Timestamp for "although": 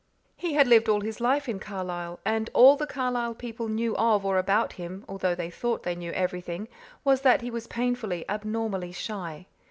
5.07-5.35